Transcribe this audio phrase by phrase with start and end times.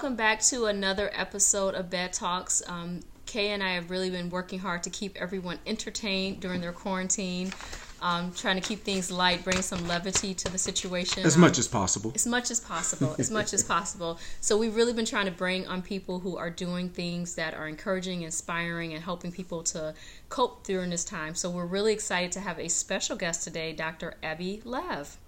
[0.00, 2.62] welcome back to another episode of Bed Talks.
[2.66, 6.72] Um, Kay and I have really been working hard to keep everyone entertained during their
[6.72, 7.52] quarantine.
[8.00, 11.26] Um, trying to keep things light, bring some levity to the situation.
[11.26, 12.12] As um, much as possible.
[12.14, 13.14] As much as possible.
[13.18, 14.18] as much as possible.
[14.40, 17.68] So we've really been trying to bring on people who are doing things that are
[17.68, 19.92] encouraging, inspiring, and helping people to
[20.30, 21.34] cope during this time.
[21.34, 24.14] So we're really excited to have a special guest today, Dr.
[24.22, 25.18] Abby Lev.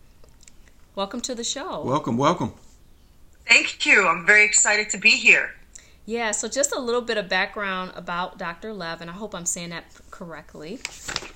[0.94, 1.84] Welcome to the show.
[1.84, 2.54] Welcome, welcome.
[3.46, 4.06] Thank you.
[4.06, 5.54] I'm very excited to be here.
[6.04, 8.72] Yeah, so just a little bit of background about Dr.
[8.72, 10.80] Lev, and I hope I'm saying that correctly.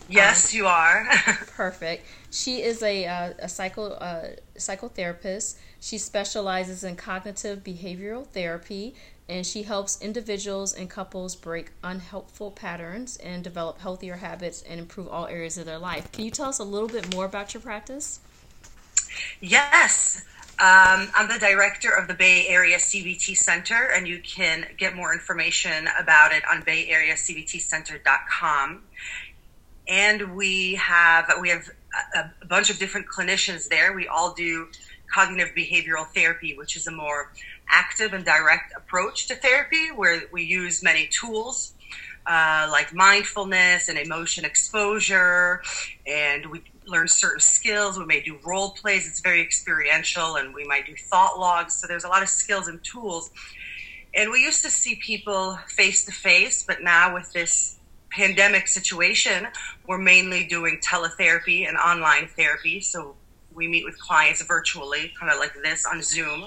[0.08, 1.06] Yes, um, you are.
[1.56, 2.04] perfect.
[2.32, 5.56] She is a, uh, a psycho uh, psychotherapist.
[5.78, 8.96] She specializes in cognitive behavioral therapy,
[9.28, 15.06] and she helps individuals and couples break unhelpful patterns and develop healthier habits and improve
[15.06, 16.10] all areas of their life.
[16.10, 18.18] Can you tell us a little bit more about your practice?
[19.40, 20.24] Yes.
[20.58, 25.12] Um, I'm the director of the Bay Area CBT Center, and you can get more
[25.12, 28.82] information about it on bayareacbtcenter.com.
[29.86, 31.68] And we have we have
[32.14, 33.92] a, a bunch of different clinicians there.
[33.92, 34.68] We all do
[35.12, 37.32] cognitive behavioral therapy, which is a more
[37.68, 41.74] active and direct approach to therapy, where we use many tools
[42.26, 45.62] uh, like mindfulness and emotion exposure,
[46.06, 47.98] and we learn certain skills.
[47.98, 49.06] We may do role plays.
[49.08, 51.74] It's very experiential, and we might do thought logs.
[51.74, 53.30] So there's a lot of skills and tools.
[54.14, 57.76] And we used to see people face to face, but now with this
[58.10, 59.46] pandemic situation,
[59.86, 62.80] we're mainly doing teletherapy and online therapy.
[62.80, 63.14] So
[63.54, 66.46] we meet with clients virtually, kind of like this on Zoom.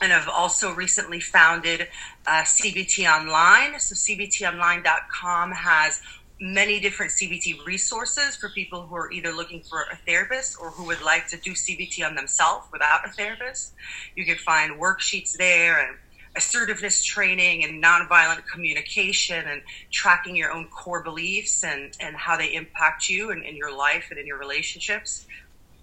[0.00, 1.88] And I've also recently founded
[2.26, 3.78] uh, CBT Online.
[3.80, 6.00] So CBTOnline.com has
[6.40, 10.84] many different CBT resources for people who are either looking for a therapist or who
[10.84, 13.72] would like to do CBT on themselves without a therapist.
[14.14, 15.96] You can find worksheets there and
[16.36, 19.62] assertiveness training and nonviolent communication and
[19.92, 24.06] tracking your own core beliefs and, and how they impact you and in your life
[24.10, 25.26] and in your relationships.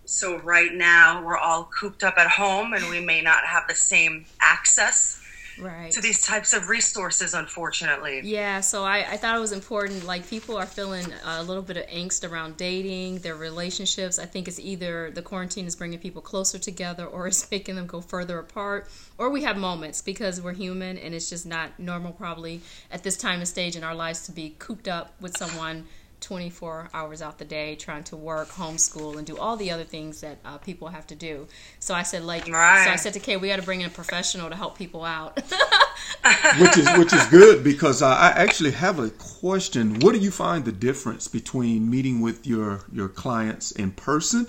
[0.06, 3.76] So right now we're all cooped up at home and we may not have the
[3.76, 5.20] same access
[5.60, 5.92] right.
[5.92, 8.22] to these types of resources, unfortunately.
[8.24, 10.06] Yeah, so I, I thought it was important.
[10.06, 14.20] Like, people are feeling a little bit of angst around dating, their relationships.
[14.20, 17.88] I think it's either the quarantine is bringing people closer together or it's making them
[17.88, 18.90] go further apart.
[19.18, 22.62] Or we have moments because we're human and it's just not normal, probably,
[22.92, 25.86] at this time and stage in our lives to be cooped up with someone
[26.26, 30.22] 24 hours out the day trying to work, homeschool, and do all the other things
[30.22, 31.48] that uh, people have to do.
[31.80, 32.84] So I said, like, right.
[32.84, 35.06] so I said to Kay, we got to bring in a professional to help people
[35.06, 35.36] out.
[36.60, 40.00] which is which is good because I actually have a question.
[40.00, 44.48] What do you find the difference between meeting with your your clients in person?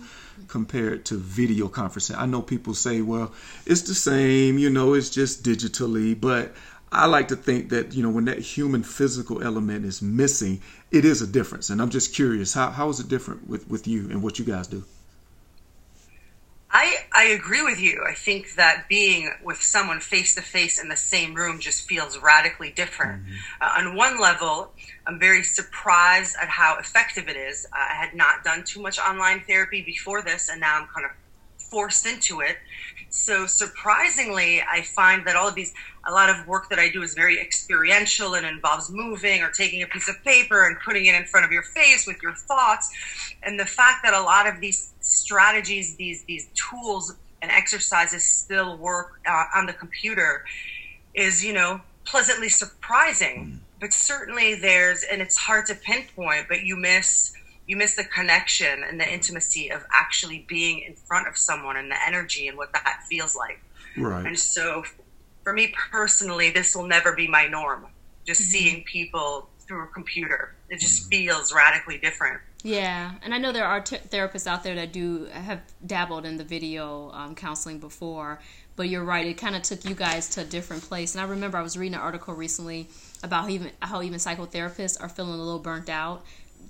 [0.48, 2.16] compared to video conferencing.
[2.16, 3.32] I know people say, well,
[3.64, 6.54] it's the same, you know, it's just digitally, but
[6.92, 10.60] I like to think that you know when that human physical element is missing,
[10.90, 11.70] it is a difference.
[11.70, 14.44] And I'm just curious, how how is it different with with you and what you
[14.44, 14.84] guys do?
[16.70, 18.04] I I agree with you.
[18.08, 22.18] I think that being with someone face to face in the same room just feels
[22.18, 23.22] radically different.
[23.22, 23.34] Mm-hmm.
[23.60, 24.72] Uh, on one level,
[25.06, 27.66] I'm very surprised at how effective it is.
[27.72, 31.06] Uh, I had not done too much online therapy before this, and now I'm kind
[31.06, 31.12] of
[31.70, 32.56] forced into it.
[33.08, 35.72] So surprisingly, I find that all of these,
[36.06, 39.82] a lot of work that I do is very experiential and involves moving or taking
[39.82, 42.90] a piece of paper and putting it in front of your face with your thoughts.
[43.42, 48.76] And the fact that a lot of these strategies, these these tools and exercises still
[48.76, 50.44] work uh, on the computer
[51.14, 53.36] is, you know, pleasantly surprising.
[53.36, 53.58] Mm.
[53.78, 57.34] But certainly there's, and it's hard to pinpoint, but you miss
[57.66, 61.90] you miss the connection and the intimacy of actually being in front of someone and
[61.90, 63.60] the energy and what that feels like.
[63.96, 64.26] Right.
[64.26, 64.84] And so
[65.42, 67.86] for me personally, this will never be my norm.
[68.26, 68.50] Just mm-hmm.
[68.50, 70.54] seeing people through a computer.
[70.68, 71.10] It just mm-hmm.
[71.10, 72.40] feels radically different.
[72.62, 76.36] Yeah, and I know there are t- therapists out there that do have dabbled in
[76.36, 78.40] the video um, counseling before,
[78.74, 79.24] but you're right.
[79.24, 81.14] It kind of took you guys to a different place.
[81.14, 82.88] And I remember I was reading an article recently
[83.22, 86.24] about how even how even psychotherapists are feeling a little burnt out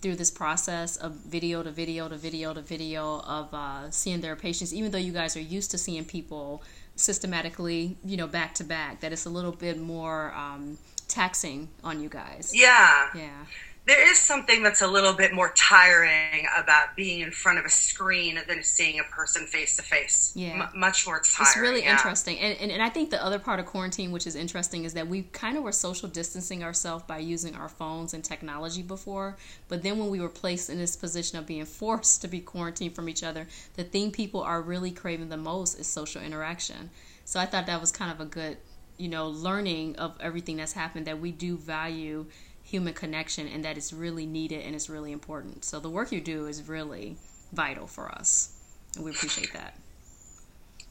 [0.07, 4.37] through this process of video to video to video to video of uh, seeing their
[4.37, 6.63] patients, even though you guys are used to seeing people
[6.95, 12.01] systematically, you know, back to back, that it's a little bit more um, taxing on
[12.01, 12.53] you guys.
[12.55, 13.09] Yeah.
[13.17, 13.47] Yeah
[13.87, 17.71] there is something that's a little bit more tiring about being in front of a
[17.71, 20.33] screen than seeing a person face to face.
[20.35, 21.49] Yeah, M- much more tiring.
[21.49, 21.93] It's really yeah.
[21.93, 24.95] interesting, and, and and I think the other part of quarantine, which is interesting, is
[24.95, 29.37] that we kind of were social distancing ourselves by using our phones and technology before,
[29.69, 32.95] but then when we were placed in this position of being forced to be quarantined
[32.97, 36.91] from each other, the thing people are really craving the most is social interaction.
[37.25, 38.57] So I thought that was kind of a good
[38.99, 42.27] you know, learning of everything that's happened that we do value
[42.67, 45.65] human connection and that it's really needed and it's really important.
[45.65, 47.17] So the work you do is really
[47.53, 48.53] vital for us.
[48.97, 49.79] And we appreciate that.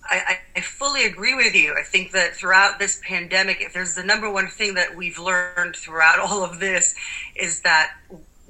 [0.07, 1.75] I, I, fully agree with you.
[1.77, 5.75] I think that throughout this pandemic, if there's the number one thing that we've learned
[5.75, 6.93] throughout all of this,
[7.35, 7.91] is that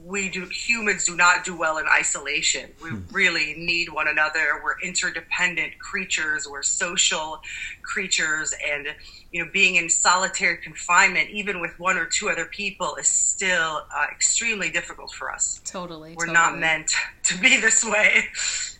[0.06, 2.69] we do humans do not do well in isolation.
[2.84, 3.02] We hmm.
[3.12, 4.62] really need one another.
[4.63, 6.48] We're interdependent creatures.
[6.48, 7.42] We're social
[7.81, 8.88] creatures, and
[9.31, 13.86] you know, being in solitary confinement, even with one or two other people, is still
[13.94, 15.60] uh, extremely difficult for us.
[15.66, 16.34] Totally, we're totally.
[16.34, 16.94] not meant
[17.24, 18.25] to be this way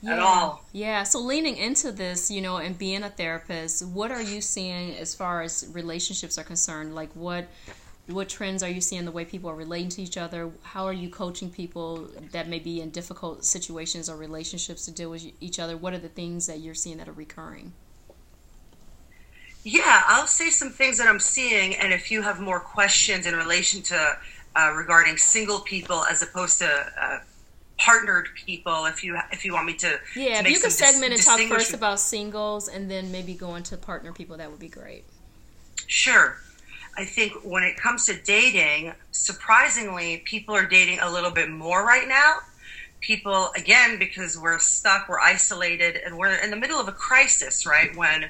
[0.02, 0.14] yeah.
[0.14, 0.64] at all.
[0.74, 1.04] Yeah.
[1.04, 5.16] So leaning into this, you know, and being a therapist, what are you seeing as
[5.16, 6.94] far as relationships are concerned?
[6.94, 7.48] Like what
[8.08, 10.52] what trends are you seeing the way people are relating to each other?
[10.62, 15.10] How are you coaching people that may be in difficult situations or relationships to deal
[15.10, 15.76] with each other?
[15.76, 17.74] What are the things that you're seeing that are recurring?
[19.66, 23.36] Yeah i'll say some things that i'm seeing and if you have more questions in
[23.36, 24.18] relation to
[24.56, 26.68] uh, regarding single people as opposed to
[27.02, 27.18] uh,
[27.80, 31.12] partnered people if you if you want me to yeah to if you could segment
[31.12, 34.60] dis- and talk first about singles and then maybe go into partner people that would
[34.60, 35.04] be great.
[35.88, 36.38] Sure
[36.98, 41.86] I think when it comes to dating, surprisingly, people are dating a little bit more
[41.86, 42.36] right now.
[43.02, 47.66] People, again, because we're stuck, we're isolated, and we're in the middle of a crisis,
[47.66, 47.96] right?
[47.96, 48.30] When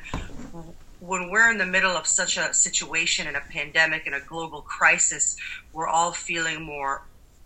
[0.99, 4.61] when we're in the middle of such a situation and a pandemic and a global
[4.61, 5.37] crisis,
[5.71, 7.03] we're all feeling more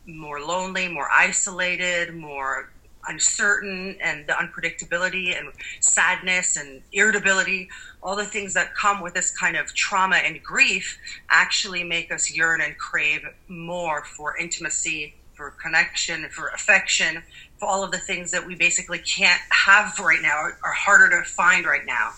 [0.07, 2.71] more lonely, more isolated, more
[3.07, 5.49] uncertain and the unpredictability and
[5.79, 7.69] sadness and irritability,
[8.01, 10.97] all the things that come with this kind of trauma and grief
[11.29, 17.23] actually make us yearn and crave more for intimacy, for connection, for affection,
[17.57, 21.29] for all of the things that we basically can't have right now, are harder to
[21.29, 22.11] find right now.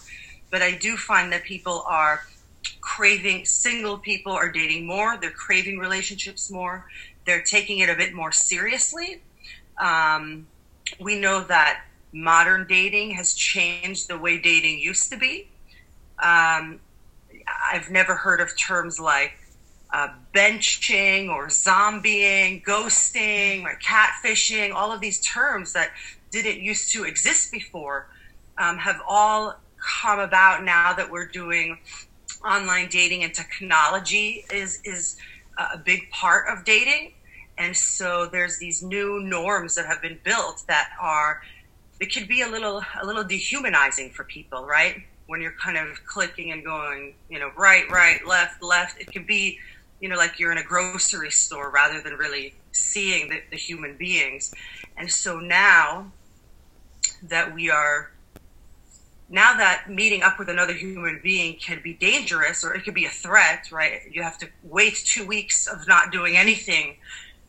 [0.52, 2.22] But I do find that people are
[2.80, 6.88] craving, single people are dating more, they're craving relationships more,
[7.26, 9.22] they're taking it a bit more seriously.
[9.80, 10.48] Um,
[11.00, 15.48] we know that modern dating has changed the way dating used to be.
[16.22, 16.80] Um,
[17.72, 19.34] I've never heard of terms like
[19.94, 24.74] uh, benching or zombieing, ghosting, or catfishing.
[24.74, 25.92] All of these terms that
[26.32, 28.08] didn't used to exist before
[28.58, 31.80] um, have all come about now that we're doing
[32.46, 35.16] online dating and technology is is
[35.58, 37.12] a big part of dating.
[37.58, 41.42] And so there's these new norms that have been built that are
[42.00, 45.04] it could be a little a little dehumanizing for people, right?
[45.32, 49.00] When you're kind of clicking and going, you know, right, right, left, left.
[49.00, 49.60] It can be,
[50.02, 53.96] you know, like you're in a grocery store rather than really seeing the, the human
[53.96, 54.54] beings.
[54.98, 56.12] And so now
[57.24, 58.12] that we are
[59.30, 63.06] now that meeting up with another human being can be dangerous or it could be
[63.06, 64.02] a threat, right?
[64.12, 66.98] You have to wait two weeks of not doing anything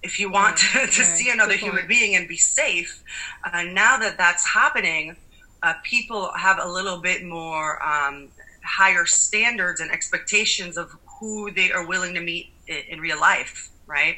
[0.05, 3.03] if you want to, to see another human being and be safe.
[3.45, 5.17] Uh, now that that's happening,
[5.63, 8.29] uh, people have a little bit more um,
[8.65, 14.17] higher standards and expectations of who they are willing to meet in, real life, right?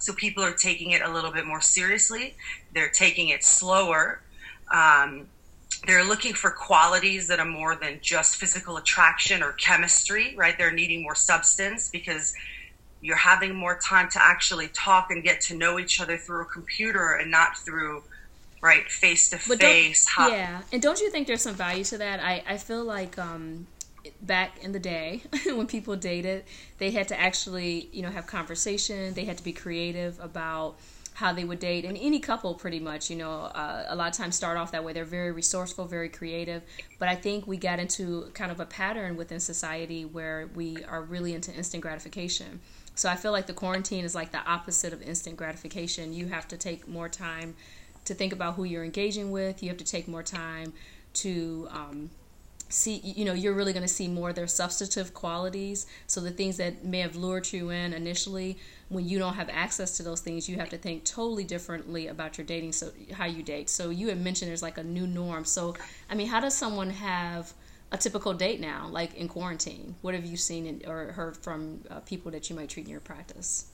[0.00, 2.34] So people are taking it a little bit more seriously.
[2.72, 4.20] They're taking it slower.
[4.72, 5.28] Um,
[5.86, 10.56] they're looking for qualities that are more than just physical attraction or chemistry, right?
[10.58, 12.34] They're needing more substance because
[13.00, 16.46] you're having more time to actually talk and get to know each other through a
[16.46, 18.02] computer and not through
[18.60, 22.20] right face to face yeah and don't you think there's some value to that?
[22.20, 23.66] I, I feel like um,
[24.22, 26.44] back in the day when people dated
[26.78, 30.76] they had to actually you know have conversation they had to be creative about
[31.18, 31.84] how they would date.
[31.84, 34.84] And any couple pretty much you know uh, a lot of times start off that
[34.84, 34.92] way.
[34.92, 36.62] They're very resourceful very creative.
[37.00, 41.02] But i think we got into kind of a pattern within society where we are
[41.02, 42.60] really into instant gratification.
[42.94, 46.12] So I feel like the quarantine is like the opposite of instant gratification.
[46.12, 47.56] You have to take more time
[48.08, 49.62] to think about who you're engaging with.
[49.62, 50.72] You have to take more time
[51.14, 52.10] to um,
[52.68, 55.86] see, you know, you're really going to see more of their substantive qualities.
[56.06, 59.96] So the things that may have lured you in initially, when you don't have access
[59.96, 63.42] to those things, you have to think totally differently about your dating, so how you
[63.42, 63.70] date.
[63.70, 65.44] So you had mentioned there's like a new norm.
[65.44, 65.74] So,
[66.10, 67.52] I mean, how does someone have
[67.90, 69.94] a typical date now, like in quarantine?
[70.02, 72.90] What have you seen in, or heard from uh, people that you might treat in
[72.90, 73.66] your practice?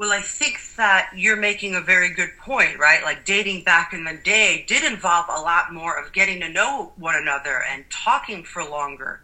[0.00, 3.02] Well, I think that you're making a very good point, right?
[3.02, 6.94] Like dating back in the day did involve a lot more of getting to know
[6.96, 9.20] one another and talking for longer.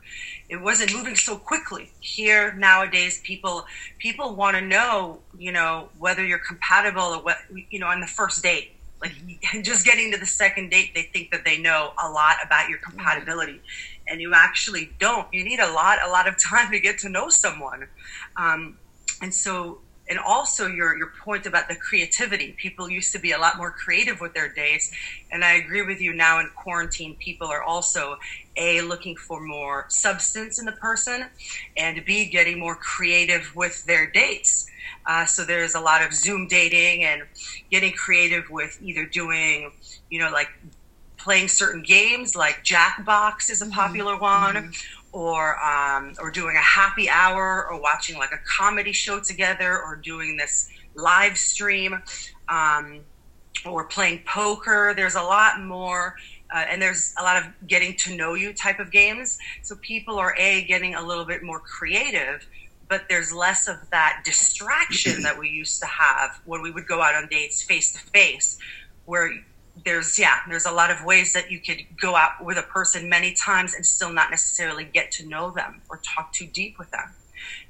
[0.51, 1.93] It wasn't moving so quickly.
[2.01, 3.65] Here nowadays, people
[3.99, 7.39] people want to know, you know, whether you're compatible or what,
[7.71, 9.13] you know, on the first date like
[9.63, 12.79] just getting to the second date, they think that they know a lot about your
[12.81, 13.63] compatibility.
[14.09, 15.27] and you actually don't.
[15.33, 17.89] You need a lot, a lot of time to get to know someone.
[18.37, 18.77] Um,
[19.23, 23.39] and so and also your your point about the creativity people used to be a
[23.39, 24.91] lot more creative with their dates
[25.31, 28.17] and i agree with you now in quarantine people are also
[28.57, 31.27] a looking for more substance in the person
[31.77, 34.69] and b getting more creative with their dates
[35.07, 37.23] uh, so there's a lot of zoom dating and
[37.71, 39.73] getting creative with either doing
[40.11, 40.49] you know like
[41.17, 43.75] playing certain games like jackbox is a mm-hmm.
[43.75, 44.55] popular mm-hmm.
[44.55, 44.73] one
[45.17, 49.97] or um, or doing a happy hour or watching like a comedy show together or
[49.97, 52.03] doing this live stream
[52.51, 53.01] um,
[53.65, 54.93] or playing poker.
[54.95, 56.17] There's a lot more
[56.55, 59.39] uh, and there's a lot of getting to know you type of games.
[59.63, 62.47] So people are a getting a little bit more creative
[62.89, 67.03] but there's less of that distraction that we used to have when we would go
[67.03, 68.59] out on dates face to face
[69.07, 69.33] where
[69.85, 73.09] there's yeah there's a lot of ways that you could go out with a person
[73.09, 76.91] many times and still not necessarily get to know them or talk too deep with
[76.91, 77.13] them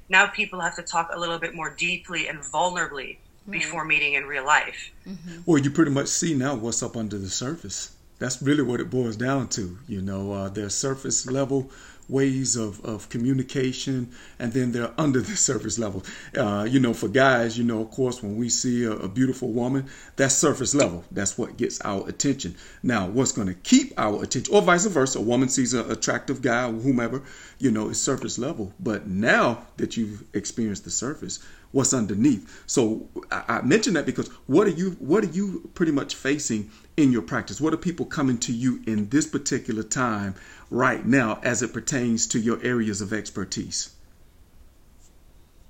[0.09, 3.51] now people have to talk a little bit more deeply and vulnerably right.
[3.59, 5.39] before meeting in real life mm-hmm.
[5.45, 8.89] well you pretty much see now what's up under the surface that's really what it
[8.89, 11.69] boils down to you know uh, their surface level
[12.09, 14.09] ways of, of communication
[14.39, 16.03] and then they're under the surface level.
[16.35, 19.51] Uh, you know for guys you know of course when we see a, a, beautiful
[19.51, 19.85] woman
[20.15, 21.03] that's surface level.
[21.11, 22.55] That's what gets our attention.
[22.83, 26.41] Now what's going to keep our attention or vice versa a woman sees an attractive
[26.41, 27.23] guy or whomever
[27.59, 28.73] you know it's surface level.
[28.79, 31.39] But now that you've experienced the surface
[31.71, 32.63] what's underneath?
[32.65, 36.69] So I, I mentioned that because what are you what are you pretty much facing
[36.95, 37.61] in your practice?
[37.61, 40.35] What are people coming to you in this particular time
[40.69, 43.91] right now as it pertains to your areas of expertise?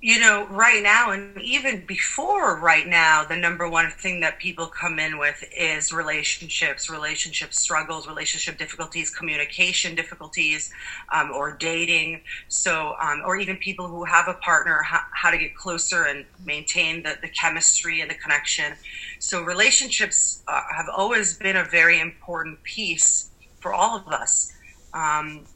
[0.00, 4.68] You know, right now, and even before right now, the number one thing that people
[4.68, 10.72] come in with is relationships, relationship struggles, relationship difficulties, communication difficulties,
[11.12, 12.20] um, or dating.
[12.46, 16.24] So, um, or even people who have a partner, how, how to get closer and
[16.46, 18.74] maintain the, the chemistry and the connection.
[19.18, 24.52] So, relationships uh, have always been a very important piece for all of us
[24.94, 25.46] um,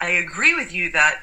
[0.00, 1.20] I agree with you that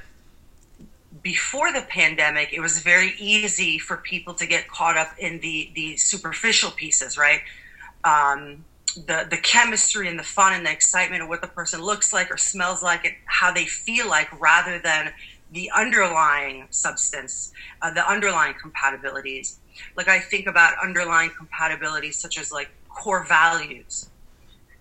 [1.21, 5.71] before the pandemic, it was very easy for people to get caught up in the
[5.75, 7.41] the superficial pieces, right?
[8.03, 12.13] Um, the the chemistry and the fun and the excitement of what the person looks
[12.13, 15.13] like or smells like and how they feel like, rather than
[15.51, 19.57] the underlying substance, uh, the underlying compatibilities.
[19.95, 24.09] Like I think about underlying compatibilities such as like core values,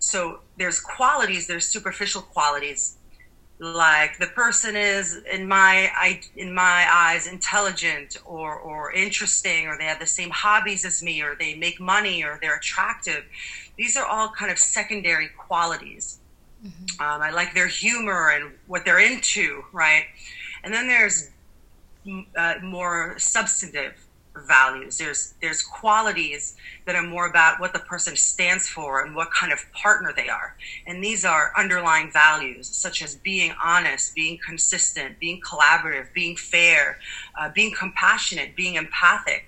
[0.03, 2.97] so there's qualities there's superficial qualities.
[3.61, 9.79] Like the person is in my I, in my eyes intelligent or or interesting or
[9.79, 13.25] they have the same hobbies as me or they make money or they're attractive.
[13.77, 16.19] These are all kind of secondary qualities.
[16.65, 17.03] Mm-hmm.
[17.03, 20.05] um, i like their humor and what they're into right?
[20.65, 21.31] And then there's
[22.37, 23.95] uh, more substantive
[24.37, 24.99] values.
[24.99, 29.53] There's there's qualities that are more about what the person stands for and what kind
[29.53, 30.57] of partner they are.
[30.87, 36.99] And these are underlying values such as being honest, being consistent, being collaborative, being fair,
[37.39, 39.47] uh, being compassionate, being empathic.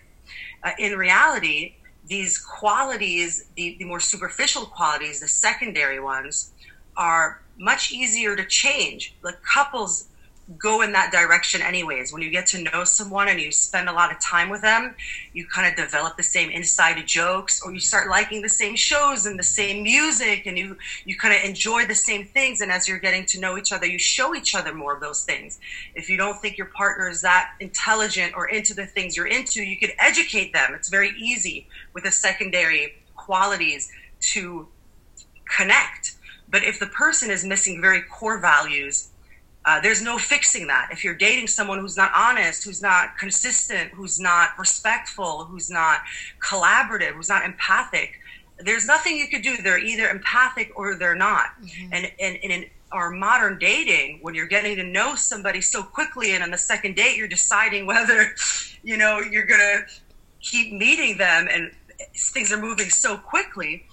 [0.62, 1.74] Uh, in reality,
[2.06, 6.52] these qualities, the, the more superficial qualities, the secondary ones,
[6.96, 9.14] are much easier to change.
[9.22, 10.08] Like couples
[10.58, 12.12] go in that direction anyways.
[12.12, 14.94] When you get to know someone and you spend a lot of time with them
[15.32, 19.26] you kind of develop the same inside jokes or you start liking the same shows
[19.26, 22.60] and the same music and you you kind of enjoy the same things.
[22.60, 25.24] And as you're getting to know each other you show each other more of those
[25.24, 25.58] things.
[25.94, 29.62] If you don't think your partner is that intelligent or into the things you're into
[29.62, 30.74] you could educate them.
[30.74, 34.68] It's very easy with the secondary qualities to
[35.56, 36.16] connect.
[36.48, 39.08] But if the person is missing very core values
[39.66, 40.88] uh, there's no fixing that.
[40.92, 46.00] If you're dating someone who's not honest, who's not consistent, who's not respectful, who's not
[46.38, 48.20] collaborative, who's not empathic,
[48.58, 49.56] there's nothing you could do.
[49.56, 51.46] They're either empathic or they're not.
[51.62, 51.92] Mm-hmm.
[51.92, 56.32] And, and, and in our modern dating, when you're getting to know somebody so quickly,
[56.32, 58.34] and on the second date, you're deciding whether,
[58.82, 59.84] you know, you're going to
[60.40, 61.72] keep meeting them and
[62.16, 63.86] things are moving so quickly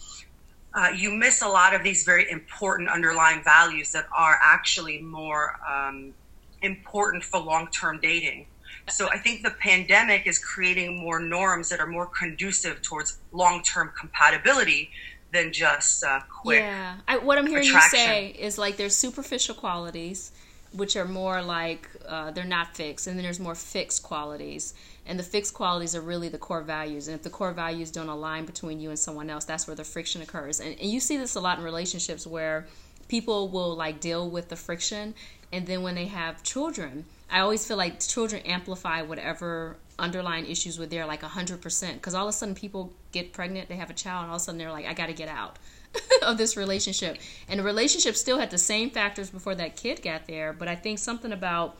[0.73, 5.59] uh, you miss a lot of these very important underlying values that are actually more
[5.69, 6.13] um,
[6.61, 8.45] important for long term dating.
[8.89, 13.63] So I think the pandemic is creating more norms that are more conducive towards long
[13.63, 14.89] term compatibility
[15.31, 16.59] than just uh, quick.
[16.59, 17.99] Yeah, I, what I'm hearing attraction.
[17.99, 20.31] you say is like there's superficial qualities,
[20.73, 24.73] which are more like uh, they're not fixed, and then there's more fixed qualities
[25.11, 27.09] and the fixed qualities are really the core values.
[27.09, 29.83] And if the core values don't align between you and someone else that's where the
[29.83, 30.61] friction occurs.
[30.61, 32.65] And, and you see this a lot in relationships where
[33.09, 35.13] people will like deal with the friction,
[35.51, 40.79] and then when they have children, I always feel like children amplify whatever underlying issues
[40.79, 43.93] with there like 100% because all of a sudden people get pregnant they have a
[43.93, 45.59] child and all of a sudden they're like i got to get out
[46.23, 47.17] of this relationship.
[47.47, 50.75] And the relationship still had the same factors before that kid got there but i
[50.75, 51.77] think something about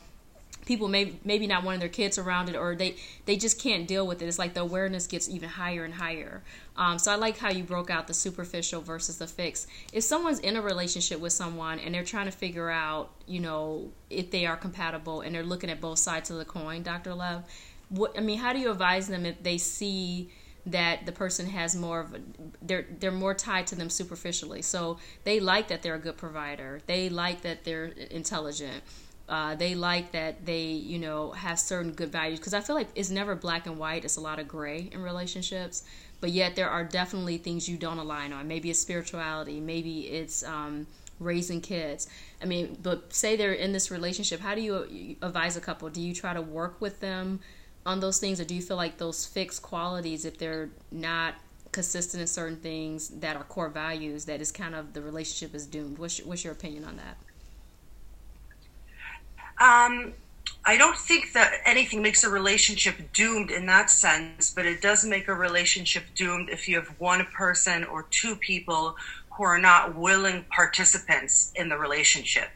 [0.65, 4.05] people may maybe not wanting their kids around it or they they just can't deal
[4.05, 4.27] with it.
[4.27, 6.43] It's like the awareness gets even higher and higher.
[6.77, 10.39] Um, so i like how you broke out the superficial versus the fix if someone's
[10.39, 14.45] in a relationship with someone and they're trying to figure out you know if they
[14.45, 17.43] are compatible and they're looking at both sides of the coin dr love
[17.89, 20.31] what i mean how do you advise them if they see
[20.65, 22.19] that the person has more of a,
[22.61, 24.61] they're they're more tied to them superficially?
[24.61, 26.81] So they like that they're a good provider.
[26.85, 28.83] They like that they're intelligent
[29.31, 32.37] uh, they like that they you know have certain good values.
[32.37, 34.03] Because i feel like it's never black and white.
[34.03, 35.83] It's a lot of gray in relationships.
[36.19, 38.47] But yet there are definitely things you don't align on.
[38.47, 39.59] Maybe it's spirituality.
[39.61, 40.85] Maybe it's um,
[41.17, 42.09] raising kids.
[42.41, 45.89] I mean but say they're in this relationship how do you advise a couple?
[45.89, 47.39] Do you try to work with them
[47.85, 48.41] on those things?
[48.41, 51.35] Or do you feel like those fixed qualities if they're not
[51.71, 55.65] consistent in certain things that are core values that is kind of the relationship is
[55.65, 55.99] doomed?
[55.99, 57.15] What's your, what's your opinion on that
[59.61, 60.13] um,
[60.65, 65.05] I don't think that anything makes a relationship doomed in that sense, but it does
[65.05, 68.95] make a relationship doomed if you have one person or two people
[69.37, 72.49] who are not willing participants in the relationship.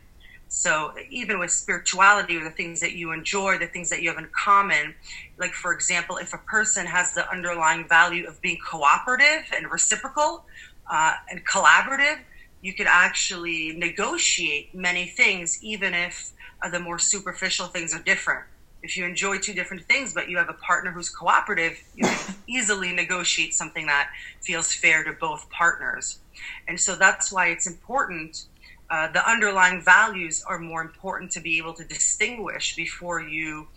[0.47, 4.19] So even with spirituality or the things that you enjoy, the things that you have
[4.19, 4.95] in common,
[5.37, 10.45] like for example, if a person has the underlying value of being cooperative and reciprocal
[10.91, 12.17] uh, and collaborative,
[12.61, 16.31] you could actually negotiate many things, even if
[16.69, 18.45] the more superficial things are different.
[18.81, 22.35] If you enjoy two different things, but you have a partner who's cooperative, you can
[22.47, 24.09] easily negotiate something that
[24.41, 26.19] feels fair to both partners.
[26.67, 28.45] And so that's why it's important.
[28.89, 33.67] Uh, the underlying values are more important to be able to distinguish before you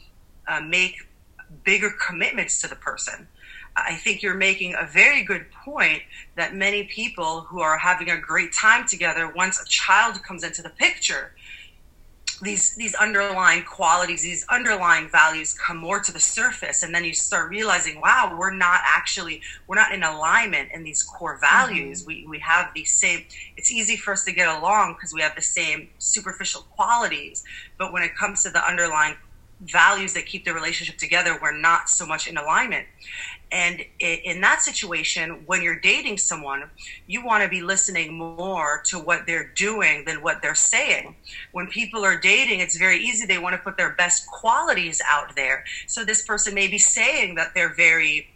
[0.46, 0.96] uh, make
[1.64, 3.28] bigger commitments to the person.
[3.76, 6.02] I think you're making a very good point
[6.36, 10.62] that many people who are having a great time together, once a child comes into
[10.62, 11.32] the picture,
[12.42, 17.12] these these underlying qualities these underlying values come more to the surface and then you
[17.12, 22.08] start realizing wow we're not actually we're not in alignment in these core values mm-hmm.
[22.08, 23.24] we we have these same
[23.56, 27.42] it's easy for us to get along because we have the same superficial qualities
[27.76, 29.16] but when it comes to the underlying
[29.62, 32.86] values that keep the relationship together we're not so much in alignment
[33.50, 36.70] and in that situation, when you're dating someone,
[37.06, 41.16] you want to be listening more to what they're doing than what they're saying.
[41.52, 43.26] When people are dating, it's very easy.
[43.26, 45.64] They want to put their best qualities out there.
[45.86, 48.28] So this person may be saying that they're very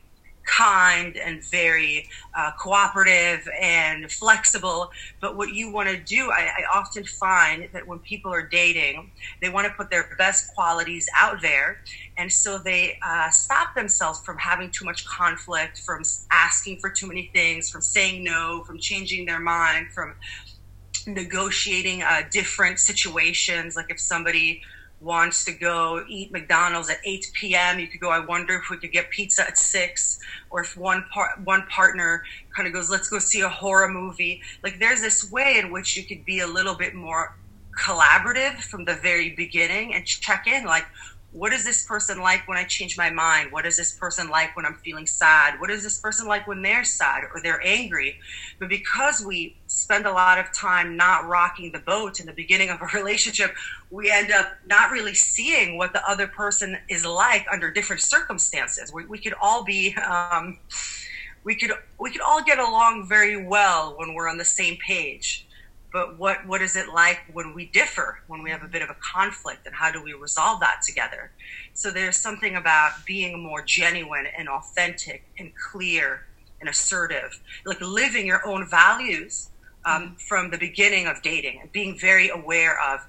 [0.44, 4.90] kind and very uh, cooperative and flexible.
[5.20, 9.12] But what you want to do, I, I, often find that when people are dating,
[9.40, 11.78] they want to put their best qualities out there.
[12.16, 17.06] And so they uh, stop themselves from having too much conflict, from asking for too
[17.06, 20.14] many things, from saying no, from changing their mind, from
[21.06, 23.76] negotiating uh, different situations.
[23.76, 24.62] Like if somebody
[25.02, 27.80] wants to go eat McDonald's at 8 p.m.
[27.80, 30.18] You could go, I wonder if we could get pizza at 6
[30.50, 32.22] or if one part one partner
[32.54, 34.40] kind of goes, let's go see a horror movie.
[34.62, 37.36] Like there's this way in which you could be a little bit more
[37.78, 40.84] collaborative from the very beginning and check in like
[41.32, 43.52] what is this person like when I change my mind?
[43.52, 45.58] What is this person like when I'm feeling sad?
[45.58, 48.18] What is this person like when they're sad or they're angry?
[48.58, 52.68] But because we spend a lot of time not rocking the boat in the beginning
[52.68, 53.54] of a relationship,
[53.90, 58.92] we end up not really seeing what the other person is like under different circumstances.
[58.92, 60.58] We, we could all be, um,
[61.44, 65.46] we could we could all get along very well when we're on the same page
[65.92, 68.90] but what what is it like when we differ when we have a bit of
[68.90, 71.32] a conflict and how do we resolve that together?
[71.74, 76.22] So there's something about being more genuine and authentic and clear
[76.60, 79.51] and assertive like living your own values
[79.84, 83.00] um, from the beginning of dating and being very aware of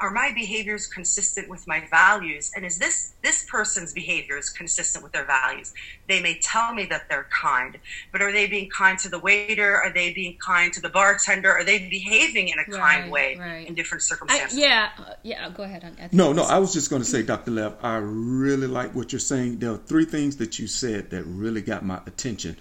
[0.00, 2.50] are my behaviors consistent with my values?
[2.54, 5.72] And is this this person's behaviors consistent with their values?
[6.08, 7.78] They may tell me that they're kind
[8.12, 9.76] but are they being kind to the waiter?
[9.76, 11.50] Are they being kind to the bartender?
[11.52, 13.66] Are they behaving in a right, kind way right.
[13.66, 14.58] in different circumstances?
[14.58, 17.50] I, yeah uh, yeah go ahead no no i was just going to say dr
[17.50, 19.58] lev i really like what you're saying.
[19.58, 22.56] There are three things that you said that really got my attention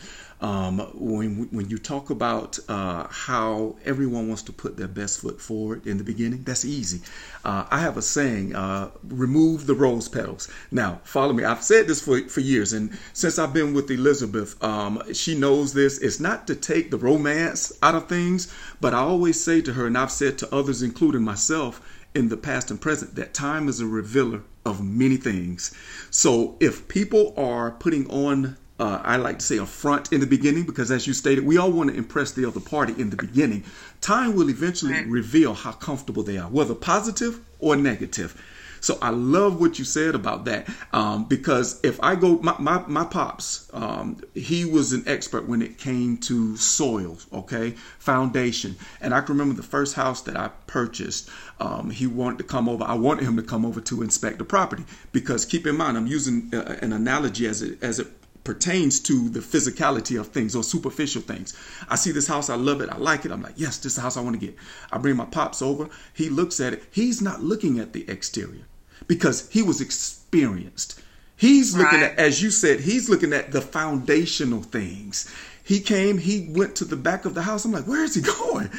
[0.45, 5.41] Um, when when you talk about uh, how everyone wants to put their best foot
[5.41, 7.01] forward in the beginning, that's easy.
[7.43, 10.47] Uh, I have a saying: uh, remove the rose petals.
[10.69, 11.43] Now, follow me.
[11.43, 15.73] I've said this for for years, and since I've been with Elizabeth, um, she knows
[15.73, 15.97] this.
[15.97, 19.87] It's not to take the romance out of things, but I always say to her,
[19.87, 21.81] and I've said to others, including myself,
[22.13, 25.73] in the past and present, that time is a revealer of many things.
[26.11, 30.27] So if people are putting on uh, I like to say a front in the
[30.27, 33.15] beginning because, as you stated, we all want to impress the other party in the
[33.15, 33.63] beginning.
[34.01, 35.07] Time will eventually right.
[35.07, 38.41] reveal how comfortable they are, whether positive or negative.
[38.85, 42.83] So I love what you said about that um, because if I go, my, my,
[42.85, 48.75] my pops, um, he was an expert when it came to soil, okay, foundation.
[49.01, 52.69] And I can remember the first house that I purchased, um, he wanted to come
[52.69, 52.83] over.
[52.83, 56.05] I wanted him to come over to inspect the property because keep in mind, I'm
[56.05, 58.07] using uh, an analogy as it, as it
[58.45, 61.53] pertains to the physicality of things or superficial things.
[61.89, 63.31] I see this house, I love it, I like it.
[63.31, 64.55] I'm like, yes, this is the house I want to get.
[64.91, 65.89] I bring my pops over.
[66.13, 66.83] He looks at it.
[66.91, 68.65] He's not looking at the exterior
[69.07, 71.01] because he was experienced.
[71.35, 72.11] He's looking right.
[72.11, 75.33] at, as you said, he's looking at the foundational things.
[75.63, 77.65] He came, he went to the back of the house.
[77.65, 78.69] I'm like, where is he going?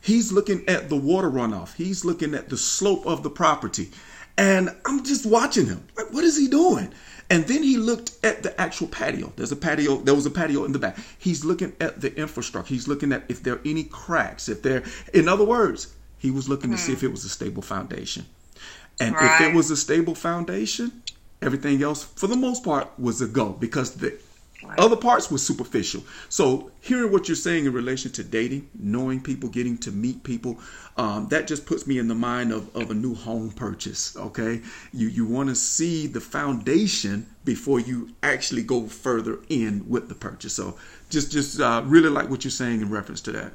[0.00, 1.74] He's looking at the water runoff.
[1.74, 3.90] He's looking at the slope of the property.
[4.36, 5.86] And I'm just watching him.
[5.96, 6.92] Like, what is he doing?
[7.32, 9.32] And then he looked at the actual patio.
[9.36, 10.98] There's a patio, there was a patio in the back.
[11.18, 12.74] He's looking at the infrastructure.
[12.74, 14.82] He's looking at if there are any cracks, if there
[15.14, 16.76] in other words, he was looking mm.
[16.76, 18.26] to see if it was a stable foundation.
[19.00, 19.40] And right.
[19.40, 21.02] if it was a stable foundation,
[21.40, 24.18] everything else, for the most part, was a go because the
[24.64, 24.78] right.
[24.78, 26.02] other parts were superficial.
[26.28, 30.58] So, hearing what you're saying in relation to dating, knowing people, getting to meet people,
[30.96, 34.16] um, that just puts me in the mind of, of a new home purchase.
[34.16, 34.60] Okay,
[34.92, 40.14] you you want to see the foundation before you actually go further in with the
[40.14, 40.54] purchase.
[40.54, 40.76] So,
[41.10, 43.52] just just uh, really like what you're saying in reference to that.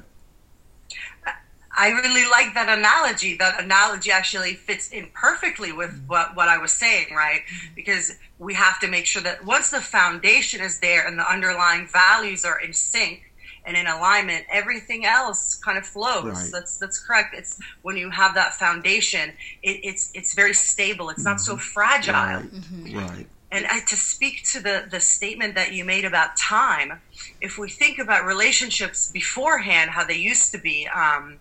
[1.78, 3.36] I really like that analogy.
[3.36, 7.42] That analogy actually fits in perfectly with what, what I was saying, right?
[7.76, 11.86] Because we have to make sure that once the foundation is there and the underlying
[11.86, 13.32] values are in sync
[13.64, 16.24] and in alignment, everything else kind of flows.
[16.24, 16.50] Right.
[16.52, 17.34] That's that's correct.
[17.36, 19.30] It's when you have that foundation,
[19.62, 21.10] it, it's it's very stable.
[21.10, 21.30] It's mm-hmm.
[21.30, 21.60] not so mm-hmm.
[21.60, 22.14] fragile.
[22.14, 22.42] Right.
[22.42, 22.98] Mm-hmm.
[22.98, 23.26] right.
[23.50, 27.00] And I, to speak to the, the statement that you made about time,
[27.40, 31.38] if we think about relationships beforehand, how they used to be, um,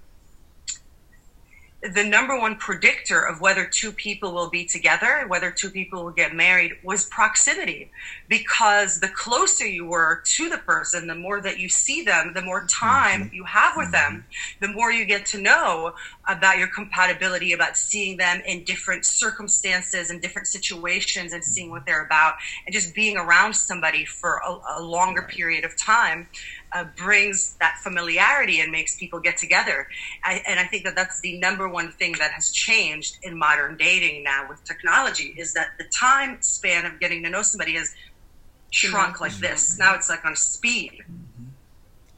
[1.82, 6.12] the number one predictor of whether two people will be together, whether two people will
[6.12, 7.92] get married, was proximity.
[8.28, 12.42] Because the closer you were to the person, the more that you see them, the
[12.42, 13.36] more time mm-hmm.
[13.36, 14.66] you have with them, mm-hmm.
[14.66, 15.94] the more you get to know
[16.28, 21.86] about your compatibility, about seeing them in different circumstances and different situations and seeing what
[21.86, 22.36] they're about,
[22.66, 26.28] and just being around somebody for a, a longer period of time
[26.74, 29.88] uh, brings that familiarity and makes people get together.
[30.24, 33.78] I, and I think that that's the number one thing that has changed in modern
[33.78, 37.96] dating now with technology is that the time span of getting to know somebody has
[38.70, 39.78] shrunk like this.
[39.80, 41.04] Now it's like on speed.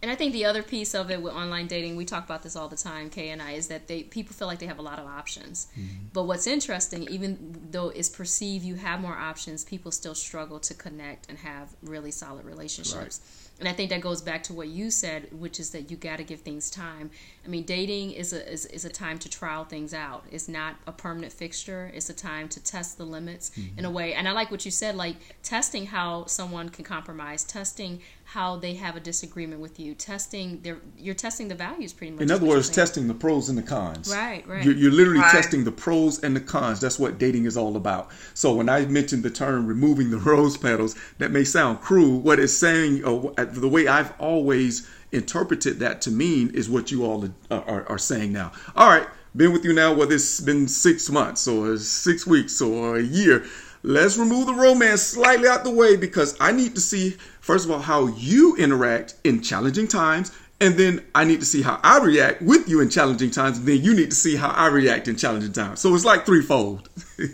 [0.01, 2.55] And I think the other piece of it with online dating, we talk about this
[2.55, 4.81] all the time, Kay and I, is that they people feel like they have a
[4.81, 5.67] lot of options.
[5.77, 6.05] Mm-hmm.
[6.13, 10.73] But what's interesting, even though it's perceived you have more options, people still struggle to
[10.73, 13.19] connect and have really solid relationships.
[13.21, 15.97] Right and I think that goes back to what you said, which is that you
[15.97, 17.11] got to give things time.
[17.49, 20.23] I mean, dating is a is, is, a time to trial things out.
[20.29, 21.89] It's not a permanent fixture.
[21.95, 23.79] It's a time to test the limits mm-hmm.
[23.79, 24.13] in a way.
[24.13, 28.75] And I like what you said, like testing how someone can compromise, testing how they
[28.75, 32.21] have a disagreement with you, testing their you're testing the values pretty much.
[32.21, 34.13] In other words, testing the pros and the cons.
[34.13, 34.63] Right, right.
[34.63, 35.31] You're, you're literally right.
[35.31, 36.79] testing the pros and the cons.
[36.79, 38.09] That's what dating is all about.
[38.35, 42.19] So when I mentioned the term removing the rose petals, that may sound cruel.
[42.19, 47.05] What it's saying, uh, the way I've always interpreted that to mean is what you
[47.05, 48.51] all are, are, are saying now.
[48.75, 52.97] All right, been with you now, whether it's been six months or six weeks or
[52.97, 53.45] a year.
[53.81, 57.71] Let's remove the romance slightly out the way because I need to see, first of
[57.71, 60.31] all, how you interact in challenging times.
[60.61, 63.57] And then I need to see how I react with you in challenging times.
[63.57, 65.79] And then you need to see how I react in challenging times.
[65.79, 66.89] So it's like threefold.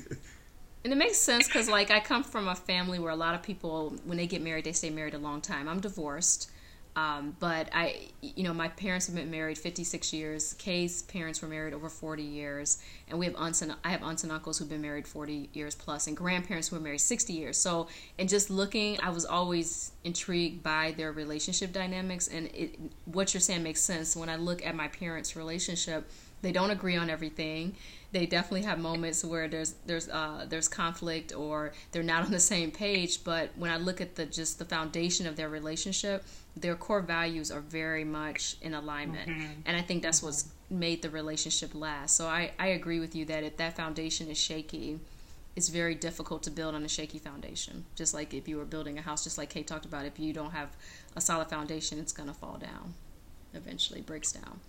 [0.86, 3.42] And it makes sense because, like, I come from a family where a lot of
[3.42, 5.68] people, when they get married, they stay married a long time.
[5.68, 6.52] I'm divorced.
[6.96, 10.54] Um, but I, you know, my parents have been married 56 years.
[10.54, 12.78] Kay's parents were married over 40 years,
[13.10, 15.76] and we have aunts and I have aunts and uncles who've been married 40 years
[15.76, 17.58] plus, and grandparents who were married 60 years.
[17.58, 23.34] So, and just looking, I was always intrigued by their relationship dynamics, and it, what
[23.34, 24.16] you're saying makes sense.
[24.16, 26.10] When I look at my parents' relationship,
[26.42, 27.76] They don't agree on everything.
[28.12, 32.40] They definitely have moments where there's there's uh, there's conflict or they're not on the
[32.40, 33.24] same page.
[33.24, 36.24] But when I look at the just the foundation of their relationship,
[36.56, 39.62] their core values are very much in alignment, mm-hmm.
[39.66, 42.16] and I think that's what's made the relationship last.
[42.16, 45.00] So I I agree with you that if that foundation is shaky,
[45.56, 47.86] it's very difficult to build on a shaky foundation.
[47.96, 50.34] Just like if you were building a house, just like Kay talked about, if you
[50.34, 50.70] don't have
[51.16, 52.94] a solid foundation, it's going to fall down.
[53.54, 54.60] Eventually, breaks down.